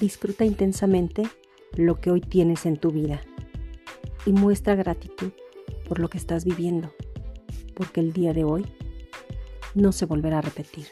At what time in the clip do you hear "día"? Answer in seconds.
8.12-8.32